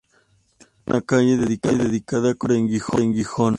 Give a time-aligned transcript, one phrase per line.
[0.57, 3.49] Tiene una calle dedicada con su nombre en Gijón.